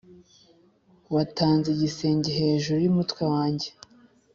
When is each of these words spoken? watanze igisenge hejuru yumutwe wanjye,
watanze 1.13 1.67
igisenge 1.71 2.29
hejuru 2.39 2.77
yumutwe 2.85 3.23
wanjye, 3.33 3.69